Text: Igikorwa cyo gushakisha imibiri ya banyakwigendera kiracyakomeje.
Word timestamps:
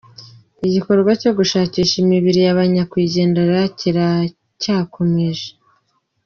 Igikorwa 0.67 1.11
cyo 1.21 1.31
gushakisha 1.37 1.93
imibiri 2.03 2.39
ya 2.45 2.57
banyakwigendera 2.59 3.59
kiracyakomeje. 3.77 5.47